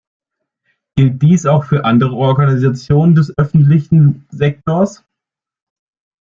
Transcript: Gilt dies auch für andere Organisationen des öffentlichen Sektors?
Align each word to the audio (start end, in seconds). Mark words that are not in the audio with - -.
Gilt 0.95 1.21
dies 1.21 1.45
auch 1.45 1.63
für 1.63 1.85
andere 1.85 2.15
Organisationen 2.15 3.13
des 3.13 3.37
öffentlichen 3.37 4.25
Sektors? 4.31 5.03